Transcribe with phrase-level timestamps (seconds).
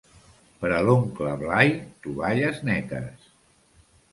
[0.61, 1.75] Per a l'oncle Blai,
[2.07, 3.31] tovalles netes.